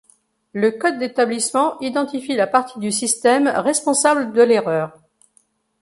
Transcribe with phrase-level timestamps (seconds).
[0.53, 4.97] Le code d'établissement identifie la partie du système responsable de l'erreur.